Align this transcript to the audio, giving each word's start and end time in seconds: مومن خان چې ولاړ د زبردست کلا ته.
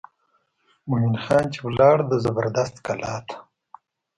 مومن 0.89 1.15
خان 1.23 1.45
چې 1.53 1.59
ولاړ 1.65 1.97
د 2.07 2.13
زبردست 2.23 2.75
کلا 2.85 3.15
ته. 3.27 3.37